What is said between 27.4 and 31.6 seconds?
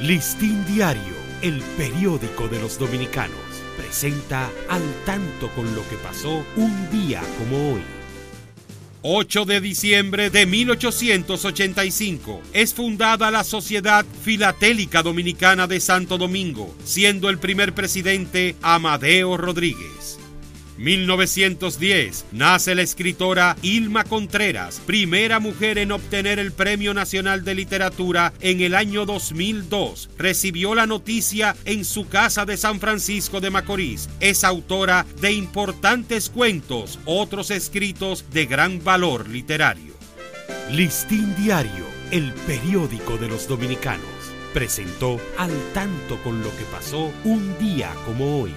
de Literatura en el año 2002. Recibió la noticia